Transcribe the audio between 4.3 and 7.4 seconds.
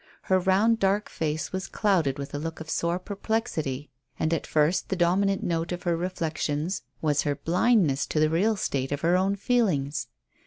at first the dominant note of her reflections was her